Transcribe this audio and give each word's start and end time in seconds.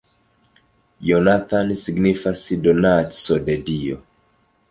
Jonathan 1.09 1.73
signifas 1.83 2.41
'donaco 2.65 3.39
de 3.51 3.59
dio'. 3.71 4.01